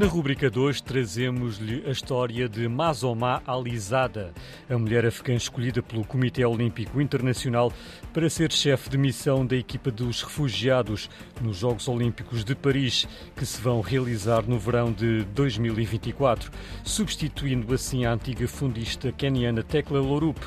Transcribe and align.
Na 0.00 0.06
rubrica 0.06 0.48
2 0.50 0.80
trazemos-lhe 0.80 1.84
a 1.86 1.90
história 1.90 2.48
de 2.48 2.66
Mazomá 2.66 3.42
Alizada, 3.46 4.32
a 4.66 4.78
mulher 4.78 5.04
afegã 5.04 5.34
escolhida 5.34 5.82
pelo 5.82 6.06
Comitê 6.06 6.42
Olímpico 6.42 7.02
Internacional 7.02 7.70
para 8.10 8.30
ser 8.30 8.50
chefe 8.50 8.88
de 8.88 8.96
missão 8.96 9.44
da 9.44 9.54
equipa 9.54 9.90
dos 9.90 10.22
refugiados 10.22 11.10
nos 11.42 11.58
Jogos 11.58 11.86
Olímpicos 11.86 12.44
de 12.44 12.54
Paris, 12.54 13.06
que 13.36 13.44
se 13.44 13.60
vão 13.60 13.82
realizar 13.82 14.42
no 14.48 14.58
verão 14.58 14.90
de 14.90 15.22
2024, 15.34 16.50
substituindo 16.82 17.74
assim 17.74 18.06
a 18.06 18.14
antiga 18.14 18.48
fundista 18.48 19.12
keniana 19.12 19.62
Tekla 19.62 20.00
Lorup, 20.00 20.38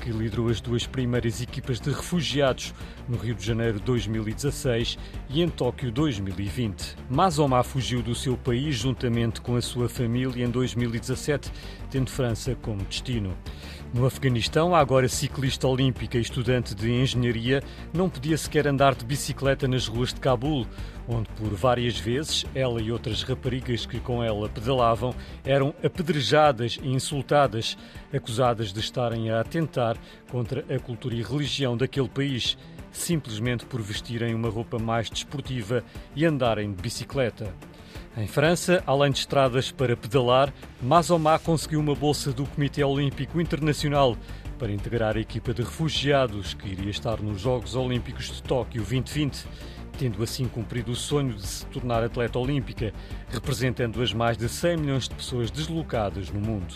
que 0.00 0.10
liderou 0.10 0.48
as 0.48 0.58
duas 0.58 0.86
primeiras 0.86 1.42
equipas 1.42 1.78
de 1.78 1.90
refugiados 1.90 2.72
no 3.06 3.18
Rio 3.18 3.34
de 3.34 3.44
Janeiro 3.44 3.78
2016 3.78 4.96
e 5.28 5.42
em 5.42 5.50
Tóquio 5.50 5.92
2020. 5.92 6.96
Mazomá 7.10 7.62
fugiu 7.62 8.02
do 8.02 8.14
seu 8.14 8.38
país 8.38 8.76
junto 8.76 9.01
com 9.42 9.56
a 9.56 9.62
sua 9.62 9.88
família 9.88 10.44
em 10.44 10.50
2017, 10.50 11.50
tendo 11.90 12.10
França 12.10 12.54
como 12.54 12.84
destino. 12.84 13.36
No 13.94 14.06
Afeganistão, 14.06 14.74
a 14.74 14.78
agora 14.78 15.06
ciclista 15.06 15.68
olímpica 15.68 16.16
e 16.16 16.22
estudante 16.22 16.74
de 16.74 16.90
engenharia 16.90 17.62
não 17.92 18.08
podia 18.08 18.38
sequer 18.38 18.66
andar 18.66 18.94
de 18.94 19.04
bicicleta 19.04 19.68
nas 19.68 19.86
ruas 19.86 20.14
de 20.14 20.20
Cabul, 20.20 20.66
onde 21.06 21.28
por 21.30 21.50
várias 21.50 21.98
vezes 21.98 22.46
ela 22.54 22.80
e 22.80 22.90
outras 22.90 23.22
raparigas 23.22 23.84
que 23.84 24.00
com 24.00 24.24
ela 24.24 24.48
pedalavam 24.48 25.14
eram 25.44 25.74
apedrejadas 25.84 26.78
e 26.82 26.88
insultadas, 26.88 27.76
acusadas 28.14 28.72
de 28.72 28.80
estarem 28.80 29.30
a 29.30 29.40
atentar 29.40 29.98
contra 30.30 30.64
a 30.74 30.78
cultura 30.78 31.14
e 31.14 31.22
religião 31.22 31.76
daquele 31.76 32.08
país, 32.08 32.56
simplesmente 32.90 33.66
por 33.66 33.82
vestirem 33.82 34.34
uma 34.34 34.48
roupa 34.48 34.78
mais 34.78 35.10
desportiva 35.10 35.84
e 36.16 36.24
andarem 36.24 36.72
de 36.72 36.80
bicicleta. 36.80 37.52
Em 38.14 38.26
França, 38.26 38.82
além 38.86 39.10
de 39.10 39.20
estradas 39.20 39.70
para 39.70 39.96
pedalar, 39.96 40.52
Mazomá 40.82 41.38
conseguiu 41.38 41.80
uma 41.80 41.94
bolsa 41.94 42.30
do 42.30 42.44
Comitê 42.44 42.84
Olímpico 42.84 43.40
Internacional 43.40 44.18
para 44.58 44.70
integrar 44.70 45.16
a 45.16 45.20
equipa 45.20 45.54
de 45.54 45.62
refugiados 45.62 46.52
que 46.52 46.68
iria 46.68 46.90
estar 46.90 47.22
nos 47.22 47.40
Jogos 47.40 47.74
Olímpicos 47.74 48.26
de 48.26 48.42
Tóquio 48.42 48.82
2020, 48.82 49.46
tendo 49.98 50.22
assim 50.22 50.46
cumprido 50.46 50.92
o 50.92 50.96
sonho 50.96 51.32
de 51.32 51.46
se 51.46 51.64
tornar 51.66 52.04
atleta 52.04 52.38
olímpica, 52.38 52.92
representando 53.30 54.02
as 54.02 54.12
mais 54.12 54.36
de 54.36 54.46
100 54.46 54.76
milhões 54.76 55.08
de 55.08 55.14
pessoas 55.14 55.50
deslocadas 55.50 56.28
no 56.30 56.38
mundo. 56.38 56.74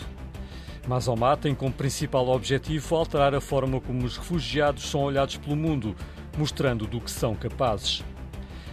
Mazomá 0.88 1.36
tem 1.36 1.54
como 1.54 1.72
principal 1.72 2.28
objetivo 2.28 2.96
alterar 2.96 3.34
a 3.34 3.42
forma 3.42 3.78
como 3.78 4.06
os 4.06 4.16
refugiados 4.16 4.88
são 4.88 5.02
olhados 5.02 5.36
pelo 5.36 5.54
mundo, 5.54 5.94
mostrando 6.38 6.86
do 6.86 6.98
que 6.98 7.10
são 7.10 7.34
capazes. 7.34 8.02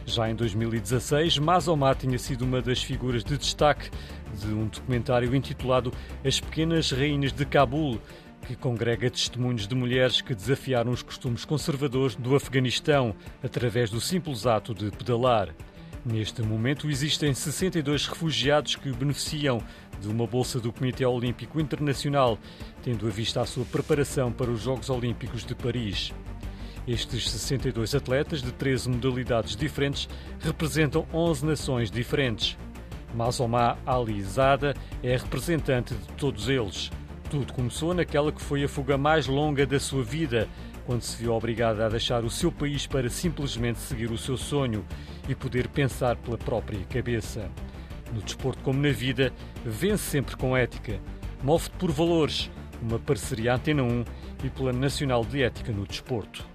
Já 0.06 0.30
em 0.30 0.36
2016, 0.36 1.38
Mazomá 1.38 1.96
tinha 1.96 2.20
sido 2.20 2.44
uma 2.44 2.62
das 2.62 2.84
figuras 2.84 3.24
de 3.24 3.38
destaque 3.38 3.90
de 4.38 4.48
um 4.48 4.68
documentário 4.68 5.34
intitulado 5.34 5.92
As 6.24 6.40
Pequenas 6.40 6.92
Rainhas 6.92 7.32
de 7.32 7.46
Cabul, 7.46 8.00
que 8.46 8.56
congrega 8.56 9.10
testemunhos 9.10 9.68
de 9.68 9.74
mulheres 9.74 10.22
que 10.22 10.36
desafiaram 10.36 10.92
os 10.92 11.02
costumes 11.02 11.46
conservadores 11.46 12.16
do 12.16 12.36
Afeganistão 12.36 13.16
através 13.42 13.90
do 13.90 14.02
simples 14.02 14.46
ato 14.46 14.74
de 14.74 14.92
pedalar. 14.92 15.50
Neste 16.06 16.42
momento, 16.42 16.90
existem 16.90 17.34
62 17.34 18.08
refugiados 18.08 18.76
que 18.76 18.92
beneficiam 18.92 19.64
de 20.02 20.10
uma 20.10 20.28
bolsa 20.28 20.60
do 20.60 20.74
Comitê 20.74 21.06
Olímpico 21.06 21.62
Internacional, 21.62 22.38
tendo 22.84 23.08
a 23.08 23.10
vista 23.10 23.40
a 23.40 23.46
sua 23.46 23.64
preparação 23.64 24.30
para 24.30 24.52
os 24.52 24.62
Jogos 24.62 24.90
Olímpicos 24.90 25.46
de 25.46 25.56
Paris. 25.56 26.12
Estes 26.86 27.30
62 27.32 27.96
atletas 27.96 28.42
de 28.42 28.52
13 28.52 28.90
modalidades 28.90 29.56
diferentes 29.56 30.10
representam 30.40 31.08
11 31.14 31.46
nações 31.46 31.90
diferentes. 31.90 32.58
Mazomá 33.14 33.78
Alizada 33.86 34.74
é 35.02 35.16
representante 35.16 35.94
de 35.94 36.08
todos 36.18 36.50
eles. 36.50 36.92
Tudo 37.30 37.54
começou 37.54 37.94
naquela 37.94 38.34
que 38.34 38.42
foi 38.42 38.66
a 38.66 38.68
fuga 38.68 38.98
mais 38.98 39.28
longa 39.28 39.66
da 39.66 39.80
sua 39.80 40.04
vida, 40.04 40.48
quando 40.86 41.04
se 41.04 41.16
viu 41.16 41.34
obrigada 41.34 41.86
a 41.86 41.90
deixar 41.90 42.26
o 42.26 42.30
seu 42.30 42.52
país 42.52 42.86
para 42.86 43.10
simplesmente 43.10 43.80
seguir 43.80 44.12
o 44.12 44.18
seu 44.18 44.36
sonho 44.36 44.86
e 45.30 45.34
poder 45.34 45.70
pensar 45.70 46.18
pela 46.18 46.38
própria 46.38 46.84
cabeça. 46.90 47.50
No 48.14 48.22
desporto 48.22 48.62
como 48.62 48.82
na 48.82 48.92
vida, 48.92 49.32
vence 49.64 50.04
sempre 50.04 50.36
com 50.36 50.56
ética. 50.56 51.00
Move-te 51.42 51.76
por 51.78 51.92
valores, 51.92 52.52
uma 52.82 53.00
parceria 53.00 53.56
Antena 53.56 53.84
1 53.84 54.04
e 54.44 54.50
pela 54.50 54.74
Nacional 54.74 55.24
de 55.24 55.42
Ética 55.42 55.72
no 55.72 55.88
Desporto. 55.88 56.53